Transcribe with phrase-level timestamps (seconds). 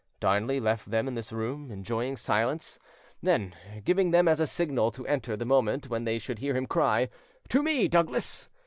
[0.19, 2.79] Darnley left them in this room, enjoining silence;
[3.21, 3.53] then,
[3.83, 7.07] giving them as a signal to enter the moment when they should hear him cry,
[7.49, 8.49] "To me, Douglas!"